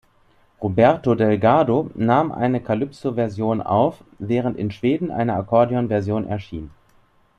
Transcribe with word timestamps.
Roberto 0.59 1.13
Delgado 1.13 1.91
nahm 1.93 2.31
eine 2.31 2.59
Calypso-Version 2.59 3.61
auf, 3.61 4.03
während 4.17 4.57
in 4.57 4.71
Schweden 4.71 5.11
eine 5.11 5.35
Akkordeon-Version 5.35 6.25
erschien. 6.25 6.71